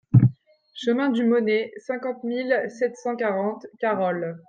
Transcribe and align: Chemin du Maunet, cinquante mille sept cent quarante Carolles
Chemin 0.73 1.09
du 1.11 1.23
Maunet, 1.25 1.71
cinquante 1.77 2.23
mille 2.23 2.65
sept 2.69 2.95
cent 2.97 3.15
quarante 3.15 3.67
Carolles 3.79 4.35